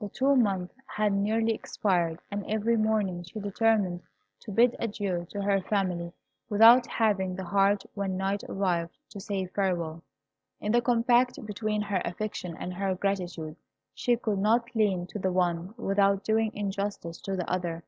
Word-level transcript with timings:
The 0.00 0.10
two 0.10 0.36
months 0.36 0.74
had 0.84 1.14
nearly 1.14 1.54
expired, 1.54 2.20
and 2.30 2.44
every 2.46 2.76
morning 2.76 3.22
she 3.22 3.40
determined 3.40 4.02
to 4.40 4.50
bid 4.52 4.76
adieu 4.78 5.26
to 5.30 5.40
her 5.40 5.62
family, 5.62 6.12
without 6.50 6.86
having 6.86 7.34
the 7.36 7.44
heart 7.44 7.82
when 7.94 8.18
night 8.18 8.44
arrived 8.50 8.98
to 9.08 9.18
say 9.18 9.46
farewell. 9.46 10.02
In 10.60 10.72
the 10.72 10.82
combat 10.82 11.38
between 11.46 11.80
her 11.80 12.02
affection 12.04 12.54
and 12.58 12.74
her 12.74 12.94
gratitude, 12.94 13.56
she 13.94 14.14
could 14.14 14.40
not 14.40 14.76
lean 14.76 15.06
to 15.06 15.18
the 15.18 15.32
one 15.32 15.72
without 15.78 16.22
doing 16.22 16.52
injustice 16.54 17.18
to 17.22 17.34
the 17.34 17.50
other. 17.50 17.82